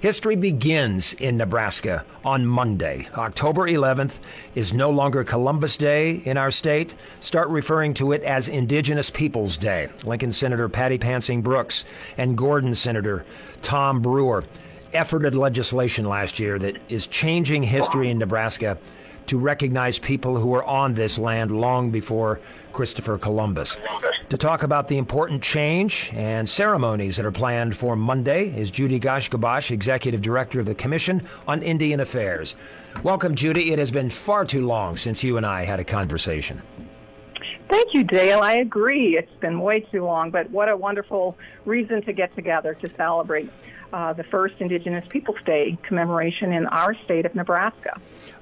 History 0.00 0.36
begins 0.36 1.14
in 1.14 1.38
Nebraska 1.38 2.04
on 2.22 2.44
Monday. 2.44 3.08
October 3.14 3.62
11th 3.62 4.18
is 4.54 4.74
no 4.74 4.90
longer 4.90 5.24
Columbus 5.24 5.78
Day 5.78 6.16
in 6.26 6.36
our 6.36 6.50
state. 6.50 6.94
Start 7.20 7.48
referring 7.48 7.94
to 7.94 8.12
it 8.12 8.22
as 8.22 8.48
Indigenous 8.48 9.08
Peoples 9.08 9.56
Day. 9.56 9.88
Lincoln 10.04 10.32
Senator 10.32 10.68
Patty 10.68 10.98
Pansing 10.98 11.40
Brooks 11.40 11.86
and 12.18 12.36
Gordon 12.36 12.74
Senator 12.74 13.24
Tom 13.62 14.02
Brewer 14.02 14.44
efforted 14.92 15.34
legislation 15.34 16.04
last 16.04 16.38
year 16.38 16.58
that 16.58 16.76
is 16.90 17.06
changing 17.06 17.62
history 17.62 18.10
in 18.10 18.18
Nebraska 18.18 18.76
to 19.28 19.38
recognize 19.38 19.98
people 19.98 20.36
who 20.36 20.48
were 20.48 20.64
on 20.64 20.92
this 20.92 21.18
land 21.18 21.50
long 21.50 21.90
before 21.90 22.38
Christopher 22.74 23.16
Columbus. 23.16 23.78
To 24.30 24.36
talk 24.36 24.64
about 24.64 24.88
the 24.88 24.98
important 24.98 25.40
change 25.40 26.10
and 26.12 26.48
ceremonies 26.48 27.16
that 27.16 27.24
are 27.24 27.30
planned 27.30 27.76
for 27.76 27.94
Monday 27.94 28.48
is 28.58 28.72
Judy 28.72 28.98
Gaiashkibos, 28.98 29.70
Executive 29.70 30.20
Director 30.20 30.58
of 30.58 30.66
the 30.66 30.74
Commission 30.74 31.24
on 31.46 31.62
Indian 31.62 32.00
Affairs. 32.00 32.56
Welcome, 33.04 33.36
Judy. 33.36 33.72
It 33.72 33.78
has 33.78 33.92
been 33.92 34.10
far 34.10 34.44
too 34.44 34.66
long 34.66 34.96
since 34.96 35.22
you 35.22 35.36
and 35.36 35.46
I 35.46 35.64
had 35.64 35.78
a 35.78 35.84
conversation. 35.84 36.60
Thank 37.70 37.94
you, 37.94 38.02
Dale. 38.02 38.40
I 38.40 38.54
agree. 38.54 39.16
It's 39.16 39.30
been 39.40 39.60
way 39.60 39.80
too 39.92 40.04
long, 40.04 40.32
but 40.32 40.50
what 40.50 40.68
a 40.68 40.76
wonderful 40.76 41.38
reason 41.64 42.02
to 42.02 42.12
get 42.12 42.34
together 42.34 42.74
to 42.74 42.94
celebrate 42.96 43.48
uh, 43.92 44.12
the 44.12 44.24
first 44.24 44.54
Indigenous 44.58 45.04
Peoples 45.08 45.38
Day 45.44 45.78
commemoration 45.82 46.52
in 46.52 46.66
our 46.66 46.94
state 47.04 47.26
of 47.26 47.34
Nebraska. 47.34 48.00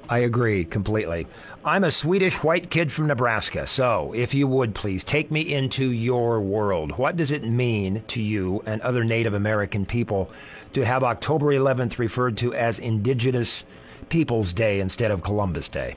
I 0.08 0.18
agree 0.18 0.64
completely. 0.64 1.26
I'm 1.64 1.84
a 1.84 1.90
Swedish 1.90 2.42
white 2.42 2.70
kid 2.70 2.92
from 2.92 3.06
Nebraska, 3.06 3.66
so 3.66 4.12
if 4.14 4.34
you 4.34 4.46
would 4.46 4.74
please 4.74 5.02
take 5.02 5.30
me 5.30 5.40
into 5.40 5.90
your 5.90 6.40
world. 6.40 6.98
What 6.98 7.16
does 7.16 7.30
it 7.30 7.42
mean 7.42 8.02
to 8.08 8.22
you 8.22 8.62
and 8.66 8.82
other 8.82 9.04
Native 9.04 9.32
American 9.32 9.86
people 9.86 10.30
to 10.74 10.84
have 10.84 11.02
October 11.02 11.46
11th 11.46 11.98
referred 11.98 12.36
to 12.38 12.52
as 12.52 12.78
Indigenous 12.78 13.64
Peoples 14.10 14.52
Day 14.52 14.80
instead 14.80 15.10
of 15.10 15.22
Columbus 15.22 15.68
Day? 15.68 15.96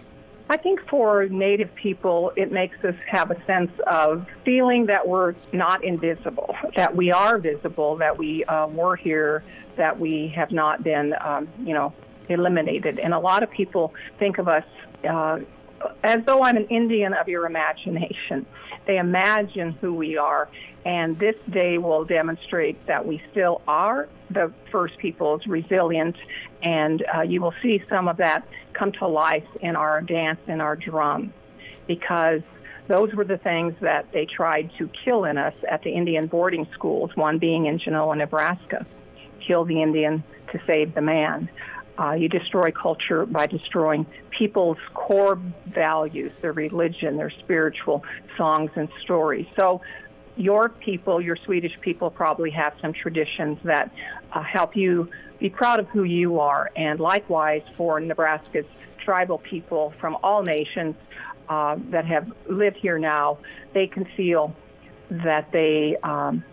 I 0.49 0.57
think 0.57 0.87
for 0.87 1.27
Native 1.27 1.73
people, 1.75 2.31
it 2.37 2.51
makes 2.51 2.83
us 2.85 2.95
have 3.07 3.31
a 3.31 3.45
sense 3.45 3.71
of 3.85 4.25
feeling 4.45 4.85
that 4.85 5.05
we're 5.05 5.35
not 5.51 5.83
invisible, 5.83 6.55
that 6.75 6.95
we 6.95 7.11
are 7.11 7.37
visible, 7.37 7.97
that 7.97 8.17
we 8.17 8.45
uh, 8.45 8.67
were 8.67 8.95
here, 8.95 9.43
that 9.75 9.99
we 9.99 10.29
have 10.29 10.51
not 10.51 10.83
been, 10.83 11.13
um, 11.19 11.49
you 11.59 11.73
know, 11.73 11.93
eliminated. 12.29 12.97
And 12.97 13.13
a 13.13 13.19
lot 13.19 13.43
of 13.43 13.51
people 13.51 13.93
think 14.19 14.37
of 14.37 14.47
us 14.47 14.63
uh, 15.07 15.39
as 16.03 16.23
though 16.25 16.43
I'm 16.43 16.57
an 16.57 16.67
Indian 16.67 17.13
of 17.13 17.27
your 17.27 17.45
imagination. 17.45 18.45
They 18.85 18.97
imagine 18.97 19.73
who 19.73 19.93
we 19.93 20.17
are, 20.17 20.47
and 20.85 21.19
this 21.19 21.35
day 21.49 21.77
will 21.77 22.05
demonstrate 22.05 22.85
that 22.87 23.05
we 23.05 23.21
still 23.31 23.61
are 23.67 24.07
the 24.29 24.51
First 24.71 24.97
Peoples 24.97 25.45
resilient, 25.45 26.15
and 26.63 27.05
uh, 27.13 27.21
you 27.21 27.41
will 27.41 27.53
see 27.61 27.83
some 27.89 28.07
of 28.07 28.17
that 28.17 28.47
come 28.77 28.91
to 28.93 29.07
life 29.07 29.47
in 29.61 29.75
our 29.75 30.01
dance 30.01 30.39
and 30.47 30.61
our 30.61 30.75
drum, 30.75 31.33
because 31.87 32.41
those 32.87 33.13
were 33.13 33.25
the 33.25 33.37
things 33.37 33.73
that 33.81 34.11
they 34.13 34.25
tried 34.25 34.71
to 34.77 34.89
kill 35.03 35.25
in 35.25 35.37
us 35.37 35.53
at 35.69 35.83
the 35.83 35.91
Indian 35.91 36.27
boarding 36.27 36.67
schools, 36.73 37.11
one 37.15 37.37
being 37.37 37.65
in 37.65 37.79
Genoa, 37.79 38.15
Nebraska. 38.15 38.85
Kill 39.45 39.65
the 39.65 39.81
Indian 39.81 40.23
to 40.51 40.59
save 40.65 40.95
the 40.95 41.01
man. 41.01 41.49
Uh, 41.99 42.11
you 42.11 42.29
destroy 42.29 42.69
culture 42.71 43.25
by 43.25 43.47
destroying 43.47 44.05
people's 44.37 44.77
core 44.93 45.41
values, 45.73 46.31
their 46.41 46.53
religion, 46.53 47.17
their 47.17 47.31
spiritual 47.39 48.03
songs 48.37 48.69
and 48.75 48.87
stories. 49.01 49.47
So, 49.59 49.81
your 50.37 50.69
people, 50.69 51.19
your 51.19 51.37
Swedish 51.45 51.73
people, 51.81 52.09
probably 52.09 52.51
have 52.51 52.73
some 52.81 52.93
traditions 52.93 53.57
that 53.63 53.91
uh, 54.33 54.43
help 54.43 54.75
you 54.75 55.09
be 55.39 55.49
proud 55.49 55.79
of 55.79 55.87
who 55.87 56.03
you 56.03 56.39
are. 56.39 56.69
And 56.75 56.99
likewise, 56.99 57.63
for 57.75 57.99
Nebraska's 57.99 58.65
tribal 59.03 59.37
people 59.37 59.93
from 59.99 60.17
all 60.23 60.43
nations 60.43 60.95
uh, 61.49 61.77
that 61.91 62.05
have 62.05 62.31
lived 62.49 62.77
here 62.77 62.99
now, 62.99 63.39
they 63.73 63.87
can 63.87 64.05
feel 64.15 64.55
that 65.09 65.51
they 65.51 65.95
um, 66.03 66.43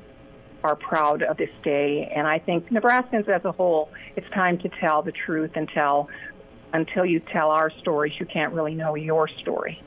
are 0.62 0.76
proud 0.76 1.22
of 1.22 1.36
this 1.36 1.50
day. 1.62 2.10
And 2.14 2.26
I 2.26 2.38
think 2.38 2.70
Nebraskans 2.70 3.28
as 3.28 3.44
a 3.44 3.52
whole, 3.52 3.90
it's 4.16 4.28
time 4.30 4.58
to 4.58 4.68
tell 4.80 5.02
the 5.02 5.12
truth 5.12 5.50
and 5.56 5.68
tell, 5.68 6.08
until 6.72 7.04
you 7.04 7.20
tell 7.20 7.50
our 7.50 7.70
stories, 7.80 8.12
you 8.18 8.26
can't 8.26 8.52
really 8.52 8.74
know 8.74 8.94
your 8.94 9.28
story. 9.28 9.82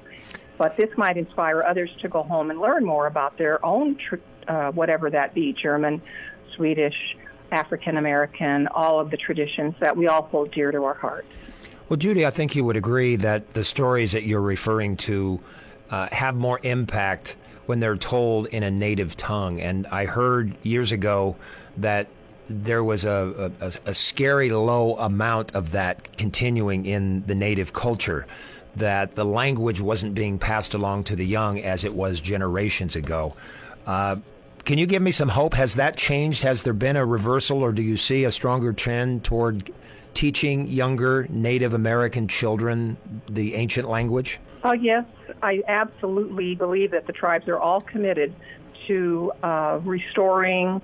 But 0.57 0.75
this 0.77 0.89
might 0.97 1.17
inspire 1.17 1.63
others 1.63 1.89
to 2.01 2.07
go 2.07 2.23
home 2.23 2.49
and 2.49 2.59
learn 2.59 2.83
more 2.85 3.07
about 3.07 3.37
their 3.37 3.63
own, 3.65 3.97
tr- 3.97 4.15
uh, 4.47 4.71
whatever 4.71 5.09
that 5.09 5.33
be 5.33 5.53
German, 5.53 6.01
Swedish, 6.55 7.15
African 7.51 7.97
American, 7.97 8.67
all 8.67 8.99
of 8.99 9.11
the 9.11 9.17
traditions 9.17 9.75
that 9.79 9.95
we 9.95 10.07
all 10.07 10.23
hold 10.23 10.51
dear 10.51 10.71
to 10.71 10.83
our 10.83 10.95
hearts. 10.95 11.27
Well, 11.89 11.97
Judy, 11.97 12.25
I 12.25 12.31
think 12.31 12.55
you 12.55 12.65
would 12.65 12.75
agree 12.75 13.15
that 13.17 13.53
the 13.53 13.63
stories 13.63 14.11
that 14.11 14.23
you're 14.23 14.41
referring 14.41 14.97
to 14.97 15.39
uh, 15.89 16.09
have 16.11 16.35
more 16.35 16.59
impact 16.63 17.37
when 17.65 17.79
they're 17.79 17.97
told 17.97 18.47
in 18.47 18.63
a 18.63 18.71
native 18.71 19.15
tongue. 19.15 19.61
And 19.61 19.87
I 19.87 20.05
heard 20.05 20.55
years 20.63 20.91
ago 20.91 21.35
that 21.77 22.07
there 22.49 22.83
was 22.83 23.05
a, 23.05 23.51
a, 23.59 23.71
a, 23.85 23.93
scary 23.93 24.49
low 24.49 24.95
amount 24.97 25.53
of 25.53 25.71
that 25.71 26.15
continuing 26.17 26.85
in 26.85 27.23
the 27.27 27.35
native 27.35 27.73
culture, 27.73 28.25
that 28.77 29.15
the 29.15 29.25
language 29.25 29.81
wasn't 29.81 30.13
being 30.15 30.39
passed 30.39 30.73
along 30.73 31.03
to 31.05 31.15
the 31.15 31.25
young 31.25 31.59
as 31.59 31.83
it 31.83 31.93
was 31.93 32.19
generations 32.19 32.95
ago. 32.95 33.35
Uh, 33.85 34.17
can 34.65 34.77
you 34.77 34.85
give 34.85 35.01
me 35.01 35.11
some 35.11 35.29
hope? 35.29 35.53
Has 35.53 35.75
that 35.75 35.95
changed? 35.95 36.43
Has 36.43 36.63
there 36.63 36.73
been 36.73 36.97
a 36.97 37.05
reversal, 37.05 37.63
or 37.63 37.71
do 37.71 37.81
you 37.81 37.95
see 37.95 38.25
a 38.25 38.31
stronger 38.31 38.73
trend 38.73 39.23
toward 39.23 39.71
teaching 40.13 40.67
younger 40.67 41.25
Native 41.29 41.73
American 41.73 42.27
children 42.27 42.97
the 43.29 43.55
ancient 43.55 43.87
language? 43.89 44.39
Oh, 44.63 44.73
yes. 44.73 45.05
I 45.41 45.61
absolutely 45.67 46.55
believe 46.55 46.91
that 46.91 47.07
the 47.07 47.13
tribes 47.13 47.47
are 47.47 47.59
all 47.59 47.79
committed 47.79 48.33
to 48.87 49.31
uh, 49.43 49.79
restoring 49.83 50.81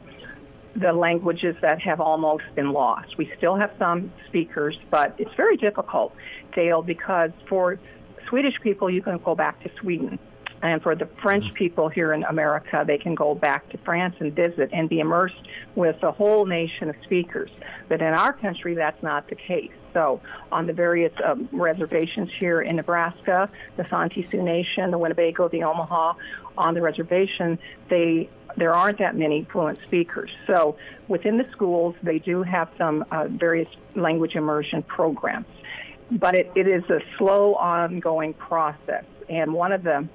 the 0.75 0.93
languages 0.93 1.55
that 1.61 1.79
have 1.81 1.99
almost 1.99 2.43
been 2.55 2.71
lost. 2.71 3.17
We 3.17 3.31
still 3.37 3.55
have 3.55 3.71
some 3.77 4.11
speakers, 4.27 4.77
but 4.89 5.15
it's 5.17 5.33
very 5.35 5.57
difficult, 5.57 6.15
Dale, 6.55 6.81
because 6.81 7.31
for 7.47 7.79
Swedish 8.27 8.55
people, 8.61 8.89
you 8.89 9.01
can 9.01 9.19
go 9.19 9.35
back 9.35 9.61
to 9.63 9.71
Sweden. 9.79 10.17
And 10.63 10.81
for 10.81 10.95
the 10.95 11.07
French 11.21 11.53
people 11.55 11.89
here 11.89 12.13
in 12.13 12.23
America, 12.23 12.85
they 12.87 12.97
can 12.97 13.15
go 13.15 13.35
back 13.35 13.69
to 13.71 13.77
France 13.79 14.15
and 14.19 14.33
visit 14.33 14.69
and 14.71 14.87
be 14.87 15.01
immersed 15.01 15.35
with 15.75 16.01
a 16.03 16.11
whole 16.11 16.45
nation 16.45 16.89
of 16.89 16.95
speakers. 17.03 17.51
But 17.89 18.01
in 18.01 18.13
our 18.13 18.31
country, 18.31 18.73
that's 18.73 19.03
not 19.03 19.27
the 19.27 19.35
case. 19.35 19.73
So, 19.93 20.21
on 20.53 20.65
the 20.65 20.73
various 20.73 21.11
um, 21.23 21.49
reservations 21.51 22.29
here 22.39 22.61
in 22.61 22.77
Nebraska, 22.77 23.49
the 23.75 23.85
Santee 23.89 24.25
Sioux 24.31 24.41
Nation, 24.41 24.89
the 24.89 24.97
Winnebago, 24.97 25.49
the 25.49 25.63
Omaha, 25.63 26.13
on 26.57 26.73
the 26.73 26.81
reservation, 26.81 27.59
they 27.89 28.29
there 28.55 28.73
aren't 28.73 28.99
that 28.99 29.15
many 29.15 29.45
fluent 29.51 29.79
speakers. 29.83 30.31
So, 30.47 30.77
within 31.09 31.37
the 31.37 31.47
schools, 31.51 31.95
they 32.01 32.19
do 32.19 32.41
have 32.41 32.69
some 32.77 33.03
uh, 33.11 33.27
various 33.27 33.67
language 33.95 34.35
immersion 34.35 34.81
programs, 34.83 35.45
but 36.09 36.35
it, 36.35 36.51
it 36.55 36.67
is 36.67 36.83
a 36.89 37.01
slow, 37.17 37.55
ongoing 37.55 38.33
process. 38.33 39.03
And 39.29 39.53
one 39.53 39.71
of 39.71 39.83
the 39.83 40.07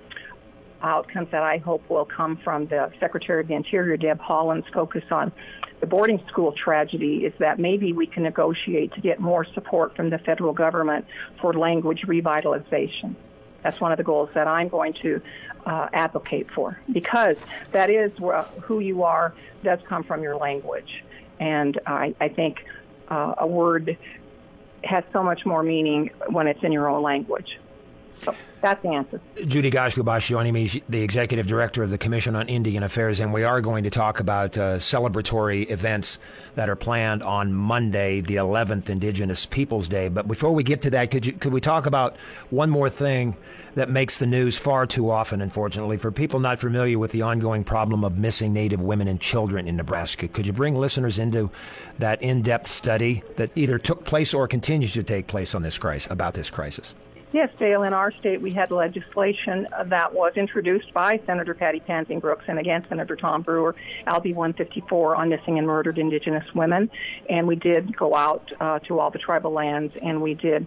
outcomes 0.83 1.29
that 1.33 1.43
I 1.43 1.59
hope 1.59 1.89
will 1.89 2.05
come 2.05 2.37
from 2.37 2.67
the 2.67 2.93
Secretary 3.01 3.41
of 3.41 3.49
the 3.49 3.55
Interior, 3.55 3.97
Deb 3.97 4.21
Haaland's 4.21 4.69
focus 4.73 5.05
on 5.11 5.33
the 5.81 5.87
boarding 5.87 6.21
school 6.29 6.53
tragedy 6.53 7.25
is 7.25 7.33
that 7.39 7.59
maybe 7.59 7.93
we 7.93 8.07
can 8.07 8.25
negotiate 8.25 8.93
to 8.95 9.01
get 9.01 9.21
more 9.21 9.45
support 9.45 9.95
from 9.95 10.11
the 10.11 10.19
federal 10.19 10.53
government 10.53 11.07
for 11.41 11.53
language 11.53 12.03
revitalization. 12.07 13.15
That's 13.63 13.81
one 13.81 13.93
of 13.93 13.99
the 13.99 14.05
goals 14.05 14.31
that 14.35 14.47
I'm 14.47 14.69
going 14.69 14.95
to 15.03 15.21
uh, 15.67 15.89
advocate 15.93 16.51
for 16.51 16.81
because 16.93 17.39
that 17.73 17.91
is 17.91 18.13
who 18.63 18.81
you 18.81 19.03
are 19.03 19.35
does 19.63 19.79
come 19.89 20.05
from 20.05 20.23
your 20.23 20.37
language. 20.37 21.05
And 21.41 21.79
I, 21.87 22.15
I 22.21 22.29
think 22.29 22.65
uh, 23.09 23.35
a 23.39 23.47
word 23.47 23.97
has 24.85 25.05
so 25.13 25.23
much 25.23 25.45
more 25.45 25.63
meaning 25.63 26.11
when 26.29 26.47
it's 26.47 26.63
in 26.63 26.73
your 26.73 26.89
own 26.89 27.03
language. 27.03 27.59
That's 28.61 28.83
the 28.83 28.89
answer. 28.89 29.21
Judy 29.47 29.71
Gaiashkibos 29.71 30.27
joining 30.27 30.53
me, 30.53 30.83
the 30.89 31.03
executive 31.03 31.47
director 31.47 31.83
of 31.83 31.91
the 31.91 31.99
Commission 31.99 32.35
on 32.35 32.49
Indian 32.49 32.83
Affairs, 32.83 33.21
and 33.21 33.33
we 33.33 33.45
are 33.45 33.61
going 33.61 33.85
to 33.85 33.91
talk 33.91 34.21
about 34.21 34.59
uh, 34.59 34.77
celebratory 34.77 35.71
events 35.71 36.19
that 36.57 36.69
are 36.69 36.77
planned 36.77 37.23
on 37.23 37.55
Monday, 37.55 38.21
the 38.21 38.35
11th, 38.37 38.89
Indigenous 38.91 39.47
Peoples 39.47 39.87
Day. 39.89 40.09
But 40.09 40.27
before 40.27 40.53
we 40.53 40.65
get 40.65 40.83
to 40.83 40.91
that, 40.91 41.11
could 41.11 41.25
you 41.25 41.33
could 41.33 41.53
we 41.53 41.61
talk 41.61 41.87
about 41.87 42.17
one 42.51 42.69
more 42.71 42.91
thing 42.91 43.37
that 43.75 43.89
makes 43.89 44.19
the 44.19 44.27
news 44.27 44.59
far 44.59 44.87
too 44.87 45.11
often, 45.11 45.41
unfortunately, 45.41 45.97
for 45.97 46.11
people 46.11 46.41
not 46.41 46.59
familiar 46.59 46.99
with 46.99 47.13
the 47.13 47.23
ongoing 47.23 47.63
problem 47.63 48.05
of 48.05 48.19
missing 48.19 48.53
Native 48.53 48.83
women 48.83 49.07
and 49.07 49.21
children 49.21 49.69
in 49.69 49.77
Nebraska? 49.77 50.27
Could 50.27 50.47
you 50.47 50.53
bring 50.53 50.75
listeners 50.75 51.19
into 51.19 51.51
that 51.99 52.21
in-depth 52.23 52.67
study 52.67 53.23
that 53.37 53.51
either 53.55 53.79
took 53.79 54.05
place 54.05 54.35
or 54.35 54.49
continues 54.49 54.93
to 54.95 55.05
take 55.05 55.29
place 55.29 55.55
on 55.55 55.63
this 55.63 55.79
crisis 55.79 56.11
about 56.11 56.35
this 56.35 56.51
crisis? 56.51 56.97
Yes, 57.31 57.51
Dale, 57.59 57.83
in 57.83 57.93
our 57.93 58.11
state 58.11 58.41
we 58.41 58.53
had 58.53 58.71
legislation 58.71 59.69
that 59.85 60.15
was 60.15 60.33
introduced 60.37 60.95
by 60.95 61.21
Senator 61.27 61.53
Patty 61.53 61.79
Pansing 61.79 62.21
Brooks 62.21 62.47
and 62.49 62.59
again 62.59 62.83
Senator 62.89 63.17
Tom 63.17 63.43
Brewer, 63.43 63.75
LB 64.07 64.35
154 64.35 65.15
on 65.15 65.29
missing 65.29 65.59
and 65.59 65.67
murdered 65.67 65.99
Indigenous 65.99 66.47
women. 66.55 66.91
And 67.29 67.47
we 67.47 67.57
did 67.57 67.95
go 67.95 68.15
out 68.15 68.51
uh, 68.59 68.79
to 68.81 68.99
all 68.99 69.11
the 69.11 69.19
tribal 69.19 69.53
lands 69.53 69.95
and 70.01 70.23
we 70.23 70.33
did 70.33 70.67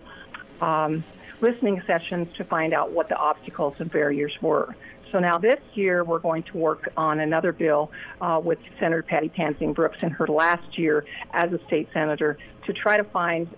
um, 0.61 1.03
listening 1.41 1.81
sessions 1.87 2.27
to 2.37 2.43
find 2.43 2.75
out 2.75 2.91
what 2.91 3.09
the 3.09 3.17
obstacles 3.17 3.73
and 3.79 3.91
barriers 3.91 4.33
were. 4.39 4.75
So 5.11 5.17
now 5.17 5.39
this 5.39 5.59
year 5.73 6.03
we're 6.03 6.19
going 6.19 6.43
to 6.43 6.57
work 6.57 6.93
on 6.95 7.19
another 7.19 7.53
bill 7.53 7.91
uh, 8.21 8.39
with 8.41 8.59
Senator 8.79 9.01
Patty 9.01 9.29
Pansing 9.29 9.73
Brooks 9.73 10.03
in 10.03 10.11
her 10.11 10.27
last 10.27 10.77
year 10.77 11.05
as 11.33 11.51
a 11.51 11.59
state 11.65 11.89
senator 11.91 12.37
to 12.67 12.73
try 12.73 12.97
to 12.97 13.03
find 13.03 13.49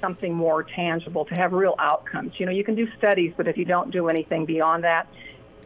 something 0.00 0.34
more 0.34 0.62
tangible, 0.62 1.24
to 1.26 1.34
have 1.34 1.52
real 1.52 1.74
outcomes. 1.78 2.38
You 2.38 2.46
know, 2.46 2.52
you 2.52 2.64
can 2.64 2.74
do 2.74 2.88
studies, 2.98 3.32
but 3.36 3.48
if 3.48 3.56
you 3.56 3.64
don't 3.64 3.90
do 3.90 4.08
anything 4.08 4.44
beyond 4.44 4.84
that, 4.84 5.06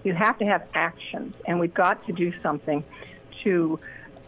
you 0.02 0.12
have 0.12 0.38
to 0.38 0.44
have 0.44 0.66
actions. 0.74 1.34
And 1.46 1.58
we've 1.58 1.74
got 1.74 2.06
to 2.06 2.12
do 2.12 2.32
something 2.42 2.84
to 3.42 3.80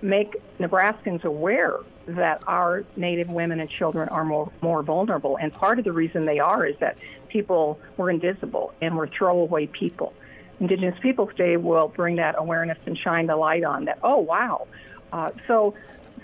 make 0.02 0.36
Nebraskans 0.58 1.24
aware 1.24 1.78
that 2.06 2.42
our 2.46 2.84
Native 2.96 3.28
women 3.28 3.60
and 3.60 3.68
children 3.68 4.08
are 4.08 4.24
more, 4.24 4.50
more 4.60 4.82
vulnerable. 4.82 5.36
And 5.36 5.52
part 5.52 5.78
of 5.78 5.84
the 5.84 5.92
reason 5.92 6.24
they 6.24 6.38
are 6.38 6.64
is 6.64 6.76
that 6.78 6.98
people 7.28 7.80
were 7.96 8.10
invisible 8.10 8.72
and 8.80 8.96
were 8.96 9.08
throwaway 9.08 9.66
people. 9.66 10.14
Indigenous 10.60 10.98
Peoples 11.00 11.34
Day 11.36 11.56
will 11.56 11.88
bring 11.88 12.16
that 12.16 12.36
awareness 12.38 12.78
and 12.86 12.96
shine 12.96 13.26
the 13.26 13.36
light 13.36 13.64
on 13.64 13.86
that. 13.86 13.98
Oh, 14.02 14.18
wow. 14.18 14.68
Uh, 15.12 15.30
so 15.46 15.74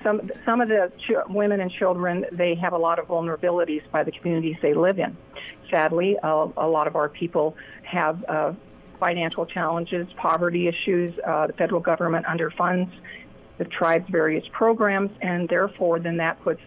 some 0.02 0.30
some 0.44 0.60
of 0.60 0.68
the 0.68 0.92
ch- 0.98 1.28
women 1.28 1.60
and 1.60 1.70
children 1.70 2.24
they 2.32 2.54
have 2.54 2.72
a 2.72 2.78
lot 2.78 2.98
of 2.98 3.06
vulnerabilities 3.06 3.82
by 3.90 4.02
the 4.02 4.12
communities 4.12 4.56
they 4.62 4.74
live 4.74 4.98
in. 4.98 5.16
Sadly, 5.70 6.18
a 6.22 6.68
lot 6.68 6.86
of 6.86 6.96
our 6.96 7.08
people 7.08 7.56
have 7.84 8.22
uh, 8.28 8.52
financial 9.00 9.46
challenges, 9.46 10.06
poverty 10.16 10.68
issues. 10.68 11.12
Uh, 11.26 11.46
the 11.46 11.52
federal 11.54 11.80
government 11.80 12.26
underfunds 12.26 12.90
the 13.58 13.64
tribe's 13.64 14.08
various 14.10 14.44
programs, 14.52 15.10
and 15.20 15.48
therefore, 15.48 15.98
then 15.98 16.18
that 16.18 16.40
puts 16.42 16.60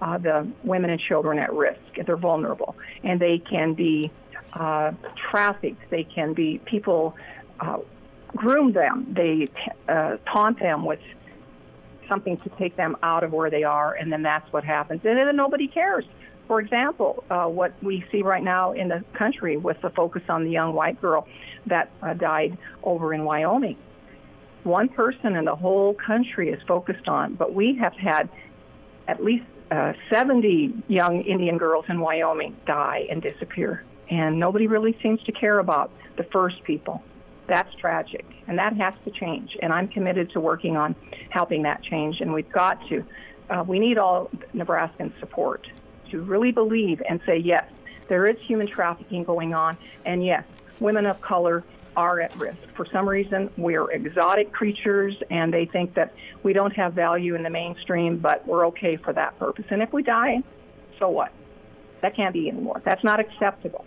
uh, 0.00 0.18
the 0.18 0.48
women 0.64 0.90
and 0.90 1.00
children 1.00 1.38
at 1.38 1.52
risk. 1.52 1.80
They're 2.06 2.16
vulnerable, 2.16 2.76
and 3.02 3.20
they 3.20 3.38
can 3.38 3.74
be 3.74 4.10
uh, 4.52 4.92
trafficked. 5.30 5.90
They 5.90 6.04
can 6.04 6.34
be 6.34 6.60
people 6.64 7.16
uh, 7.60 7.78
groom 8.34 8.72
them. 8.72 9.12
They 9.14 9.48
uh, 9.88 10.16
taunt 10.32 10.60
them 10.60 10.84
with 10.84 11.00
something 12.08 12.36
to 12.38 12.48
take 12.50 12.76
them 12.76 12.96
out 13.02 13.24
of 13.24 13.32
where 13.32 13.50
they 13.50 13.64
are, 13.64 13.94
and 13.94 14.12
then 14.12 14.22
that's 14.22 14.50
what 14.52 14.64
happens. 14.64 15.00
And 15.04 15.16
then 15.16 15.36
nobody 15.36 15.68
cares. 15.68 16.04
For 16.48 16.60
example, 16.60 17.24
uh, 17.30 17.46
what 17.46 17.72
we 17.82 18.04
see 18.10 18.22
right 18.22 18.42
now 18.42 18.72
in 18.72 18.88
the 18.88 19.04
country 19.14 19.56
with 19.56 19.80
the 19.80 19.90
focus 19.90 20.22
on 20.28 20.44
the 20.44 20.50
young 20.50 20.74
white 20.74 21.00
girl 21.00 21.26
that 21.66 21.90
uh, 22.02 22.14
died 22.14 22.58
over 22.82 23.14
in 23.14 23.24
Wyoming. 23.24 23.76
One 24.64 24.88
person 24.88 25.34
in 25.36 25.44
the 25.44 25.56
whole 25.56 25.94
country 25.94 26.50
is 26.50 26.60
focused 26.68 27.08
on, 27.08 27.34
but 27.34 27.54
we 27.54 27.76
have 27.80 27.94
had 27.94 28.28
at 29.08 29.22
least 29.22 29.44
uh, 29.70 29.94
70 30.10 30.82
young 30.88 31.22
Indian 31.22 31.58
girls 31.58 31.86
in 31.88 32.00
Wyoming 32.00 32.56
die 32.66 33.06
and 33.10 33.22
disappear. 33.22 33.84
And 34.10 34.38
nobody 34.38 34.66
really 34.66 34.96
seems 35.02 35.22
to 35.24 35.32
care 35.32 35.58
about 35.58 35.90
the 36.16 36.24
first 36.24 36.62
people. 36.64 37.02
That's 37.52 37.74
tragic, 37.74 38.24
and 38.46 38.56
that 38.58 38.74
has 38.76 38.94
to 39.04 39.10
change. 39.10 39.58
And 39.60 39.74
I'm 39.74 39.86
committed 39.86 40.30
to 40.30 40.40
working 40.40 40.78
on 40.78 40.96
helping 41.28 41.64
that 41.64 41.82
change, 41.82 42.22
and 42.22 42.32
we've 42.32 42.50
got 42.50 42.80
to. 42.88 43.04
Uh, 43.50 43.62
we 43.62 43.78
need 43.78 43.98
all 43.98 44.30
Nebraskans' 44.54 45.12
support 45.20 45.66
to 46.10 46.22
really 46.22 46.50
believe 46.50 47.02
and 47.06 47.20
say, 47.26 47.36
yes, 47.36 47.66
there 48.08 48.26
is 48.26 48.38
human 48.40 48.66
trafficking 48.66 49.22
going 49.22 49.52
on, 49.52 49.76
and 50.06 50.24
yes, 50.24 50.44
women 50.80 51.04
of 51.04 51.20
color 51.20 51.62
are 51.94 52.22
at 52.22 52.34
risk. 52.36 52.56
For 52.74 52.86
some 52.86 53.06
reason, 53.06 53.50
we're 53.58 53.90
exotic 53.90 54.50
creatures, 54.50 55.14
and 55.28 55.52
they 55.52 55.66
think 55.66 55.92
that 55.92 56.14
we 56.42 56.54
don't 56.54 56.74
have 56.74 56.94
value 56.94 57.34
in 57.34 57.42
the 57.42 57.50
mainstream, 57.50 58.16
but 58.16 58.48
we're 58.48 58.66
okay 58.68 58.96
for 58.96 59.12
that 59.12 59.38
purpose. 59.38 59.66
And 59.68 59.82
if 59.82 59.92
we 59.92 60.02
die, 60.02 60.42
so 60.98 61.10
what? 61.10 61.32
That 62.00 62.16
can't 62.16 62.32
be 62.32 62.48
anymore. 62.48 62.80
That's 62.82 63.04
not 63.04 63.20
acceptable. 63.20 63.84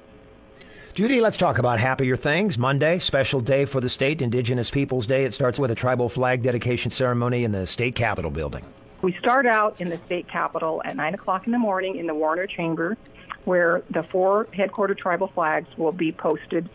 Judy, 0.96 1.20
let's 1.20 1.36
talk 1.36 1.58
about 1.58 1.78
happier 1.78 2.16
things. 2.16 2.58
Monday, 2.58 3.00
special 3.00 3.42
day 3.42 3.66
for 3.66 3.82
the 3.82 3.90
state, 3.90 4.22
Indigenous 4.22 4.72
Peoples 4.72 5.06
Day. 5.06 5.26
It 5.26 5.34
starts 5.34 5.60
with 5.60 5.70
a 5.70 5.76
tribal 5.76 6.08
flag 6.08 6.42
dedication 6.42 6.90
ceremony 6.90 7.44
in 7.44 7.52
the 7.52 7.66
state 7.66 7.96
capitol 7.96 8.32
building. 8.32 8.64
We 9.02 9.12
start 9.20 9.46
out 9.46 9.82
in 9.82 9.90
the 9.90 10.00
state 10.06 10.30
capitol 10.30 10.82
at 10.86 10.96
9 10.96 11.16
o'clock 11.16 11.48
in 11.48 11.52
the 11.52 11.60
morning 11.60 11.98
in 11.98 12.08
the 12.08 12.16
Warner 12.16 12.48
Chamber, 12.48 12.96
where 13.44 13.84
the 13.90 14.04
four 14.04 14.48
headquarter 14.54 14.96
tribal 14.96 15.28
flags 15.28 15.68
will 15.76 15.92
be 15.92 16.14
posted 16.14 16.70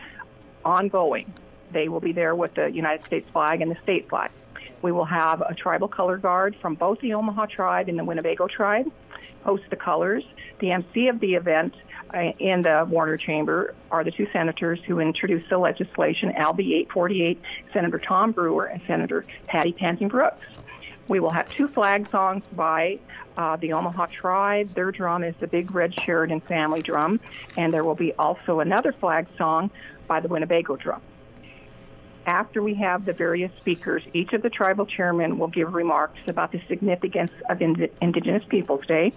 ongoing. 0.67 1.33
They 1.73 1.89
will 1.89 2.01
be 2.01 2.13
there 2.13 2.35
with 2.35 2.53
the 2.53 2.71
United 2.71 3.07
States 3.07 3.27
flag 3.33 3.63
and 3.63 3.71
the 3.71 3.79
state 3.85 4.11
flag. 4.11 4.31
We 4.83 4.93
will 4.93 5.05
have 5.05 5.41
a 5.43 5.55
tribal 5.55 5.89
color 5.89 6.17
guard 6.17 6.57
from 6.61 6.75
both 6.75 7.01
the 7.01 7.15
Omaha 7.15 7.47
tribe 7.47 7.89
and 7.89 7.99
the 7.99 8.05
Winnebago 8.05 8.47
tribe 8.47 8.91
host 9.45 9.65
the 9.71 9.77
colors. 9.77 10.25
The 10.59 10.71
MC 10.73 11.09
of 11.09 11.21
the 11.21 11.35
event 11.35 11.75
uh, 12.13 12.33
in 12.39 12.63
the 12.63 12.87
Warner 12.89 13.17
Chamber 13.17 13.75
are 13.91 14.05
the 14.05 14.11
two 14.11 14.27
senators 14.33 14.81
who 14.87 15.01
introduced 15.01 15.49
the 15.49 15.59
legislation, 15.59 16.31
LB 16.33 16.61
848, 16.61 17.41
Senator 17.73 17.99
Tom 17.99 18.33
Brewer 18.33 18.67
and 18.67 18.83
Senator 18.87 19.25
Patty 19.47 19.73
Pansing 19.73 20.09
Brooks. 20.09 20.47
We 21.09 21.19
will 21.19 21.31
have 21.31 21.49
two 21.49 21.67
flag 21.67 22.09
songs 22.11 22.45
by 22.53 23.01
uh, 23.37 23.57
the 23.57 23.73
Omaha 23.73 24.07
tribe. 24.07 24.75
Their 24.75 24.93
drum 24.93 25.25
is 25.25 25.35
the 25.41 25.47
Big 25.47 25.75
Red 25.75 25.99
Sheridan 25.99 26.41
family 26.41 26.83
drum, 26.83 27.19
and 27.57 27.73
there 27.73 27.83
will 27.83 27.97
be 27.97 28.13
also 28.13 28.61
another 28.61 28.93
flag 28.93 29.27
song 29.37 29.71
by 30.07 30.21
the 30.21 30.29
Winnebago 30.29 30.77
drum. 30.77 31.01
After 32.27 32.63
we 32.63 32.75
have 32.75 33.05
the 33.05 33.13
various 33.13 33.51
speakers, 33.59 34.03
each 34.13 34.33
of 34.33 34.43
the 34.43 34.51
tribal 34.51 34.87
chairmen 34.87 35.39
will 35.39 35.49
give 35.49 35.73
remarks 35.73 36.21
about 36.29 36.53
the 36.53 36.61
significance 36.69 37.33
of 37.49 37.63
Indigenous 37.63 38.45
Peoples 38.49 38.87
Day. 38.87 39.13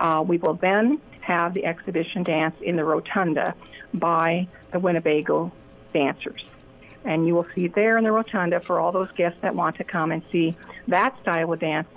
Uh, 0.00 0.24
we 0.26 0.38
will 0.38 0.54
then 0.54 1.00
have 1.20 1.54
the 1.54 1.64
exhibition 1.64 2.22
dance 2.22 2.56
in 2.60 2.76
the 2.76 2.84
rotunda 2.84 3.54
by 3.94 4.48
the 4.72 4.80
Winnebago 4.80 5.52
dancers. 5.92 6.44
And 7.04 7.26
you 7.26 7.34
will 7.34 7.46
see 7.54 7.68
there 7.68 7.98
in 7.98 8.04
the 8.04 8.12
rotunda 8.12 8.60
for 8.60 8.80
all 8.80 8.92
those 8.92 9.10
guests 9.12 9.38
that 9.42 9.54
want 9.54 9.76
to 9.76 9.84
come 9.84 10.10
and 10.10 10.22
see 10.32 10.56
that 10.88 11.20
style 11.20 11.52
of 11.52 11.60
dance. 11.60 11.88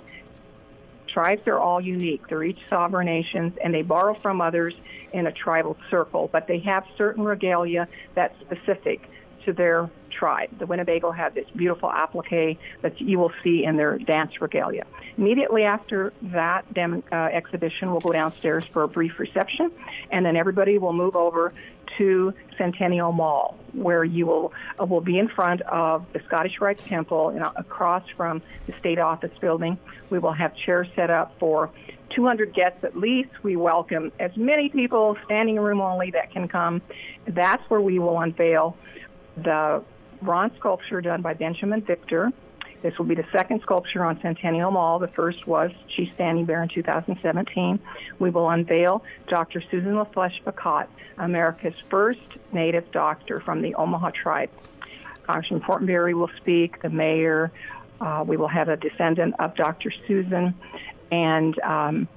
Tribes 1.08 1.46
are 1.46 1.58
all 1.58 1.80
unique. 1.80 2.28
They're 2.28 2.44
each 2.44 2.60
sovereign 2.68 3.06
nations 3.06 3.54
and 3.62 3.72
they 3.72 3.82
borrow 3.82 4.14
from 4.14 4.40
others 4.40 4.74
in 5.12 5.26
a 5.26 5.32
tribal 5.32 5.76
circle, 5.90 6.28
but 6.30 6.46
they 6.46 6.58
have 6.60 6.84
certain 6.98 7.24
regalia 7.24 7.88
that's 8.14 8.38
specific 8.40 9.08
to 9.44 9.52
their 9.52 9.88
tribe. 10.18 10.50
The 10.58 10.66
Winnebago 10.66 11.10
have 11.10 11.34
this 11.34 11.48
beautiful 11.54 11.90
applique 11.90 12.58
that 12.82 13.00
you 13.00 13.18
will 13.18 13.32
see 13.42 13.64
in 13.64 13.76
their 13.76 13.98
dance 13.98 14.40
regalia. 14.40 14.84
Immediately 15.16 15.64
after 15.64 16.12
that 16.22 16.72
dem- 16.72 17.02
uh, 17.12 17.14
exhibition, 17.14 17.90
we'll 17.90 18.00
go 18.00 18.12
downstairs 18.12 18.64
for 18.64 18.82
a 18.82 18.88
brief 18.88 19.18
reception, 19.18 19.70
and 20.10 20.24
then 20.24 20.36
everybody 20.36 20.78
will 20.78 20.92
move 20.92 21.16
over 21.16 21.52
to 21.98 22.34
Centennial 22.58 23.12
Mall, 23.12 23.56
where 23.72 24.04
you 24.04 24.26
will 24.26 24.52
uh, 24.80 24.84
will 24.84 25.00
be 25.00 25.18
in 25.18 25.28
front 25.28 25.60
of 25.62 26.04
the 26.12 26.20
Scottish 26.26 26.60
Rite 26.60 26.78
Temple, 26.78 27.32
you 27.32 27.40
know, 27.40 27.52
across 27.56 28.02
from 28.16 28.42
the 28.66 28.74
state 28.78 28.98
office 28.98 29.36
building. 29.40 29.78
We 30.10 30.18
will 30.18 30.32
have 30.32 30.54
chairs 30.56 30.88
set 30.94 31.10
up 31.10 31.38
for 31.38 31.70
200 32.10 32.54
guests 32.54 32.84
at 32.84 32.96
least. 32.96 33.30
We 33.42 33.56
welcome 33.56 34.12
as 34.18 34.36
many 34.36 34.68
people, 34.68 35.16
standing 35.24 35.58
room 35.58 35.80
only, 35.80 36.10
that 36.12 36.32
can 36.32 36.48
come. 36.48 36.82
That's 37.26 37.62
where 37.70 37.80
we 37.80 37.98
will 37.98 38.18
unveil 38.20 38.76
the 39.36 39.82
bronze 40.22 40.52
sculpture 40.58 41.00
done 41.00 41.22
by 41.22 41.34
Benjamin 41.34 41.82
Victor. 41.82 42.32
This 42.82 42.96
will 42.98 43.06
be 43.06 43.14
the 43.14 43.26
second 43.32 43.62
sculpture 43.62 44.04
on 44.04 44.20
Centennial 44.20 44.70
Mall. 44.70 44.98
The 44.98 45.08
first 45.08 45.46
was 45.46 45.70
Chief 45.88 46.08
Standing 46.14 46.44
Bear 46.44 46.62
in 46.62 46.68
2017. 46.68 47.80
We 48.18 48.30
will 48.30 48.48
unveil 48.48 49.02
Dr. 49.28 49.62
Susan 49.70 49.94
LaFlesche 49.94 50.42
Picotte, 50.44 50.88
America's 51.18 51.74
first 51.88 52.20
Native 52.52 52.90
doctor 52.92 53.40
from 53.40 53.62
the 53.62 53.74
Omaha 53.74 54.10
tribe. 54.10 54.50
Congressman 55.24 55.60
Fortenberry 55.62 56.14
will 56.14 56.30
speak, 56.36 56.80
the 56.82 56.90
mayor. 56.90 57.50
Uh, 58.00 58.22
we 58.26 58.36
will 58.36 58.48
have 58.48 58.68
a 58.68 58.76
descendant 58.76 59.34
of 59.38 59.54
Dr. 59.56 59.90
Susan, 60.06 60.54
and 61.10 61.58
um, 61.60 62.08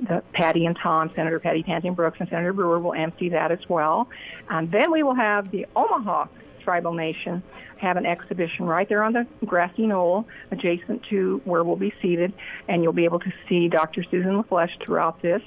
the 0.00 0.22
Patty 0.32 0.66
and 0.66 0.76
Tom, 0.80 1.10
Senator 1.16 1.40
Patty 1.40 1.62
Pansing 1.62 1.94
Brooks 1.94 2.18
and 2.20 2.28
Senator 2.28 2.52
Brewer 2.52 2.78
will 2.78 2.94
MC 2.94 3.30
that 3.30 3.50
as 3.50 3.68
well. 3.68 4.08
And 4.48 4.70
then 4.70 4.92
we 4.92 5.02
will 5.02 5.14
have 5.14 5.50
the 5.50 5.66
Omaha 5.74 6.26
Tribal 6.64 6.94
Nation 6.94 7.42
have 7.78 7.96
an 7.96 8.06
exhibition 8.06 8.66
right 8.66 8.88
there 8.88 9.02
on 9.02 9.12
the 9.12 9.26
grassy 9.44 9.86
knoll 9.86 10.26
adjacent 10.50 11.04
to 11.10 11.40
where 11.44 11.62
we'll 11.62 11.76
be 11.76 11.92
seated, 12.00 12.32
and 12.68 12.82
you'll 12.82 12.92
be 12.92 13.04
able 13.04 13.20
to 13.20 13.32
see 13.48 13.68
Dr. 13.68 14.02
Susan 14.10 14.42
LaFlesche 14.42 14.82
throughout 14.82 15.20
this. 15.22 15.42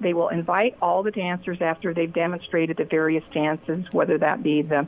They 0.00 0.14
will 0.14 0.30
invite 0.30 0.76
all 0.80 1.02
the 1.02 1.10
dancers 1.10 1.58
after 1.60 1.92
they've 1.92 2.12
demonstrated 2.12 2.78
the 2.78 2.84
various 2.84 3.24
dances, 3.34 3.84
whether 3.92 4.16
that 4.18 4.42
be 4.42 4.62
the 4.62 4.86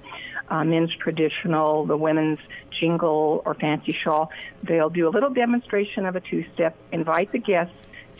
uh, 0.48 0.64
men's 0.64 0.94
traditional, 0.96 1.84
the 1.84 1.96
women's 1.96 2.38
jingle, 2.80 3.42
or 3.44 3.54
fancy 3.54 3.92
shawl. 3.92 4.30
They'll 4.62 4.90
do 4.90 5.06
a 5.06 5.10
little 5.10 5.30
demonstration 5.30 6.06
of 6.06 6.16
a 6.16 6.20
two 6.20 6.46
step, 6.54 6.76
invite 6.92 7.30
the 7.30 7.38
guests 7.38 7.74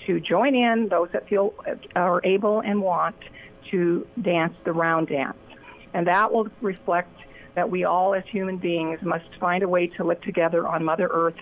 to 0.07 0.21
join 0.21 0.55
in, 0.55 0.89
those 0.89 1.09
that 1.13 1.29
feel 1.29 1.55
uh, 1.67 1.77
are 1.97 2.21
able 2.25 2.61
and 2.61 2.83
want 2.83 3.17
to 3.71 4.07
dance 4.21 4.55
the 4.65 4.73
round 4.73 5.09
dance. 5.09 5.37
And 5.95 6.07
that 6.07 6.33
will 6.33 6.49
reflect 6.61 7.17
that 7.55 7.71
we 7.71 7.85
all 7.85 8.15
as 8.15 8.25
human 8.27 8.57
beings 8.57 9.01
must 9.03 9.27
find 9.39 9.63
a 9.63 9.69
way 9.69 9.89
to 9.89 10.05
live 10.05 10.21
together 10.23 10.67
on 10.67 10.85
Mother 10.85 11.09
Earth 11.13 11.37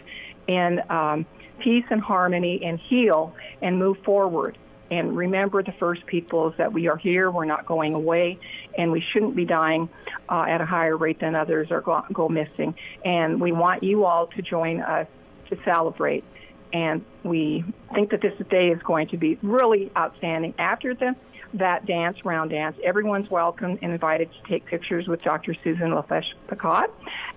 in 0.46 0.80
um, 0.90 1.26
peace 1.60 1.84
and 1.90 2.00
harmony 2.00 2.62
and 2.64 2.78
heal 2.78 3.34
and 3.62 3.78
move 3.78 3.98
forward. 4.04 4.58
And 4.90 5.16
remember 5.16 5.62
the 5.62 5.72
first 5.72 6.04
peoples 6.06 6.54
that 6.58 6.72
we 6.72 6.88
are 6.88 6.96
here, 6.96 7.30
we're 7.30 7.44
not 7.44 7.64
going 7.64 7.94
away, 7.94 8.40
and 8.76 8.90
we 8.90 9.00
shouldn't 9.12 9.36
be 9.36 9.44
dying 9.44 9.88
uh, 10.28 10.46
at 10.48 10.60
a 10.60 10.66
higher 10.66 10.96
rate 10.96 11.20
than 11.20 11.36
others 11.36 11.68
or 11.70 11.80
go, 11.80 12.02
go 12.12 12.28
missing. 12.28 12.74
And 13.04 13.40
we 13.40 13.52
want 13.52 13.84
you 13.84 14.04
all 14.04 14.26
to 14.28 14.42
join 14.42 14.80
us 14.80 15.06
to 15.50 15.58
celebrate. 15.64 16.24
And 16.72 17.04
we 17.22 17.64
think 17.94 18.10
that 18.10 18.20
this 18.20 18.34
day 18.48 18.70
is 18.70 18.82
going 18.82 19.08
to 19.08 19.16
be 19.16 19.38
really 19.42 19.92
outstanding. 19.96 20.54
After 20.58 20.94
the 20.94 21.14
that 21.54 21.86
dance, 21.86 22.24
round 22.24 22.50
dance. 22.50 22.76
Everyone's 22.84 23.30
welcome 23.30 23.78
and 23.82 23.92
invited 23.92 24.30
to 24.32 24.48
take 24.48 24.66
pictures 24.66 25.08
with 25.08 25.22
Dr. 25.22 25.54
Susan 25.64 25.90
LaFlesche 25.90 26.34
Picotte 26.48 26.90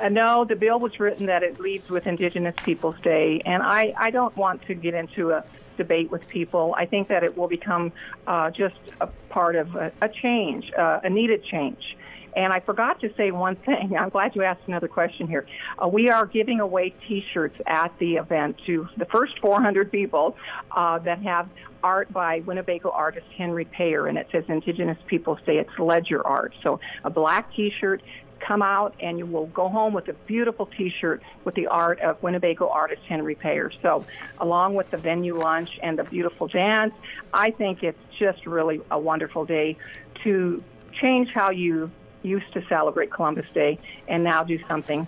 Uh, 0.00 0.08
no, 0.08 0.44
the 0.44 0.56
bill 0.56 0.80
was 0.80 0.98
written 0.98 1.26
that 1.26 1.42
it 1.42 1.60
leads 1.60 1.88
with 1.88 2.06
Indigenous 2.06 2.56
Peoples 2.64 2.96
Day, 3.02 3.40
and 3.46 3.62
I, 3.62 3.94
I 3.96 4.10
don't 4.10 4.36
want 4.36 4.62
to 4.62 4.74
get 4.74 4.94
into 4.94 5.30
a 5.30 5.44
debate 5.76 6.10
with 6.10 6.28
people. 6.28 6.74
I 6.76 6.86
think 6.86 7.08
that 7.08 7.22
it 7.22 7.36
will 7.36 7.48
become 7.48 7.92
uh, 8.26 8.50
just 8.50 8.76
a 9.00 9.06
part 9.28 9.56
of 9.56 9.74
a, 9.76 9.92
a 10.00 10.08
change, 10.08 10.72
uh, 10.72 11.00
a 11.04 11.10
needed 11.10 11.44
change. 11.44 11.96
And 12.36 12.52
I 12.52 12.60
forgot 12.60 13.00
to 13.00 13.12
say 13.16 13.30
one 13.30 13.56
thing. 13.56 13.96
I'm 13.98 14.08
glad 14.08 14.34
you 14.34 14.42
asked 14.42 14.62
another 14.66 14.88
question 14.88 15.26
here. 15.26 15.46
Uh, 15.82 15.88
we 15.88 16.10
are 16.10 16.26
giving 16.26 16.60
away 16.60 16.94
T-shirts 17.06 17.56
at 17.66 17.96
the 17.98 18.16
event 18.16 18.58
to 18.66 18.88
the 18.96 19.04
first 19.06 19.38
400 19.40 19.90
people 19.90 20.36
uh, 20.72 20.98
that 21.00 21.22
have 21.22 21.48
art 21.82 22.12
by 22.12 22.40
Winnebago 22.40 22.90
artist 22.90 23.26
Henry 23.36 23.66
Payer, 23.66 24.06
and 24.06 24.16
it 24.16 24.28
says 24.32 24.44
Indigenous 24.48 24.98
people 25.06 25.38
say 25.44 25.58
It's 25.58 25.78
ledger 25.78 26.26
art. 26.26 26.54
So 26.62 26.80
a 27.04 27.10
black 27.10 27.52
T-shirt. 27.54 28.02
Come 28.40 28.60
out 28.60 28.94
and 29.00 29.16
you 29.18 29.24
will 29.24 29.46
go 29.46 29.68
home 29.70 29.94
with 29.94 30.06
a 30.08 30.12
beautiful 30.12 30.66
T-shirt 30.66 31.22
with 31.44 31.54
the 31.54 31.68
art 31.68 32.00
of 32.00 32.22
Winnebago 32.22 32.68
artist 32.68 33.00
Henry 33.08 33.34
Payer. 33.34 33.70
So, 33.80 34.04
along 34.38 34.74
with 34.74 34.90
the 34.90 34.98
venue 34.98 35.34
lunch 35.34 35.78
and 35.82 35.98
the 35.98 36.04
beautiful 36.04 36.48
dance, 36.48 36.92
I 37.32 37.52
think 37.52 37.82
it's 37.82 37.98
just 38.18 38.44
really 38.44 38.82
a 38.90 38.98
wonderful 38.98 39.46
day 39.46 39.78
to 40.24 40.62
change 41.00 41.30
how 41.32 41.52
you 41.52 41.90
used 42.24 42.52
to 42.54 42.64
celebrate 42.68 43.12
Columbus 43.12 43.46
Day 43.54 43.78
and 44.08 44.24
now 44.24 44.42
do 44.42 44.58
something 44.66 45.06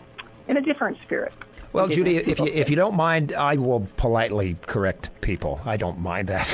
in 0.49 0.56
a 0.56 0.61
different 0.61 0.99
spirit. 1.02 1.32
Well, 1.73 1.88
Judy, 1.88 2.16
if 2.16 2.38
you 2.38 2.46
if 2.46 2.70
you 2.70 2.76
don't 2.76 2.94
mind, 2.94 3.35
I 3.35 3.56
will 3.56 3.87
politely 3.99 4.56
correct 4.62 5.11
people. 5.20 5.61
I 5.66 5.76
don't 5.76 5.99
mind 5.99 6.28
that. 6.28 6.50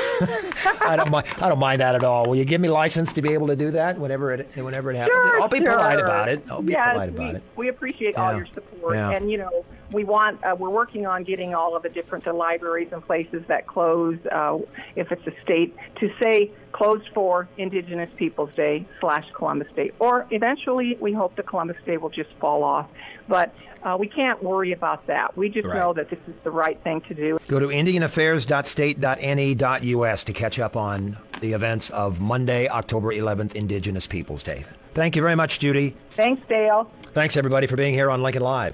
I 0.81 0.97
don't 0.97 1.11
mind. 1.11 1.27
I 1.41 1.49
don't 1.49 1.61
mind 1.61 1.81
that 1.81 1.95
at 1.95 2.03
all. 2.03 2.27
Will 2.27 2.35
you 2.35 2.45
give 2.45 2.61
me 2.61 2.69
license 2.69 3.13
to 3.13 3.23
be 3.23 3.33
able 3.33 3.47
to 3.47 3.55
do 3.55 3.71
that 3.71 3.99
whenever 3.99 4.33
it 4.33 4.49
whenever 4.57 4.91
it 4.91 4.97
happens? 4.97 5.23
Sure, 5.23 5.41
I'll 5.41 5.49
be 5.49 5.59
sure. 5.59 5.75
polite 5.75 6.01
about 6.01 6.29
it. 6.29 6.45
I'll 6.51 6.63
be 6.63 6.73
yes, 6.73 6.93
polite 6.93 7.11
about 7.11 7.33
we, 7.33 7.37
it. 7.37 7.43
We 7.55 7.69
appreciate 7.69 8.15
yeah. 8.15 8.25
all 8.25 8.37
your 8.37 8.47
support, 8.47 8.97
yeah. 8.97 9.11
and 9.11 9.31
you 9.31 9.39
know 9.39 9.65
we 9.93 10.05
want. 10.05 10.43
Uh, 10.45 10.55
we're 10.59 10.71
working 10.71 11.07
on 11.07 11.25
getting 11.25 11.55
all 11.55 11.77
of 11.77 11.83
the 11.83 11.89
different 11.89 12.25
the 12.25 12.33
libraries 12.33 12.89
and 12.93 13.05
places 13.05 13.43
that 13.49 13.67
close, 13.67 14.19
uh, 14.31 14.59
if 14.97 15.13
it's 15.13 15.27
a 15.27 15.33
state, 15.43 15.77
to 15.97 16.11
say 16.21 16.51
closed 16.73 17.09
for 17.15 17.49
Indigenous 17.59 18.11
Peoples 18.17 18.51
Day 18.57 18.87
slash 19.01 19.27
Columbus 19.35 19.69
Day, 19.77 19.93
or 19.99 20.27
eventually 20.31 20.97
we 21.01 21.13
hope 21.13 21.37
the 21.37 21.43
Columbus 21.43 21.77
Day 21.85 21.99
will 21.99 22.11
just 22.11 22.31
fall 22.41 22.65
off. 22.65 22.89
But 23.29 23.55
uh, 23.83 23.97
we 23.99 24.09
can't 24.09 24.43
worry 24.43 24.73
about 24.73 25.07
that. 25.07 25.37
We 25.37 25.49
just 25.49 25.67
right. 25.67 25.77
know 25.77 25.93
that 25.93 26.11
this 26.11 26.19
is 26.29 26.35
the 26.45 26.51
right 26.51 26.81
thing 26.83 27.01
to 27.03 27.15
do. 27.15 27.39
Go 27.49 27.59
to 27.59 27.67
IndianAffairs.state.ne.us 27.67 30.25
to 30.25 30.33
catch 30.33 30.59
up 30.59 30.77
on 30.77 31.19
the 31.41 31.53
events 31.53 31.91
of 31.91 32.21
Monday, 32.21 32.69
October 32.69 33.13
11th, 33.13 33.55
Indigenous 33.55 34.07
Peoples 34.07 34.43
Day. 34.43 34.65
Thank 34.95 35.17
you 35.17 35.23
very 35.23 35.37
much, 35.37 35.59
Judy. 35.59 35.97
Thanks, 36.17 36.43
Dale. 36.49 36.91
Thanks, 37.15 37.37
everybody, 37.37 37.67
for 37.67 37.77
being 37.77 37.95
here 37.95 38.11
on 38.11 38.23
Lincoln 38.23 38.43
Live. 38.43 38.71